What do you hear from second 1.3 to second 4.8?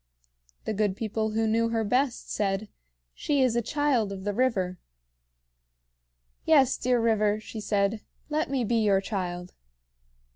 who knew her best said: "She is the child of the river."